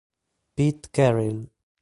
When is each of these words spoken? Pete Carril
Pete 0.55 0.89
Carril 0.89 1.45